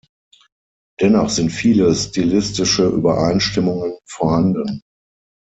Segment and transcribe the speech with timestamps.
[0.99, 4.81] Dennoch sind viele stilistische Übereinstimmungen vorhanden.